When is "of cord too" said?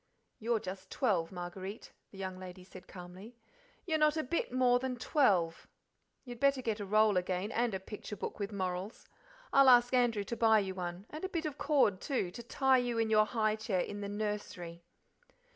11.45-12.31